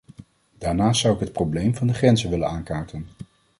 [0.57, 3.07] Daarnaast zou ik het probleem van de grenzen willen aankaarten.